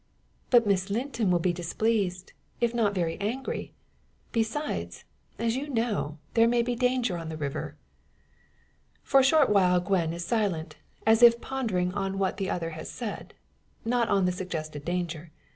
"But 0.49 0.65
Miss 0.65 0.89
Linton 0.89 1.29
will 1.29 1.37
be 1.37 1.53
displeased, 1.53 2.33
if 2.59 2.73
not 2.73 2.95
very 2.95 3.19
angry. 3.21 3.71
Besides, 4.31 5.05
as 5.37 5.55
you 5.55 5.69
know, 5.69 6.17
there 6.33 6.47
may 6.47 6.63
be 6.63 6.73
danger 6.75 7.17
on 7.19 7.29
the 7.29 7.37
river." 7.37 7.75
For 9.03 9.19
a 9.19 9.23
short 9.23 9.51
while 9.51 9.79
Gwen 9.79 10.11
is 10.11 10.25
silent, 10.25 10.77
as 11.05 11.21
if 11.21 11.39
pondering 11.39 11.93
on 11.93 12.17
what 12.17 12.37
the 12.37 12.49
other 12.49 12.71
has 12.71 12.89
said. 12.89 13.35
Not 13.85 14.09
on 14.09 14.25
the 14.25 14.31
suggested 14.31 14.83
danger. 14.85 15.29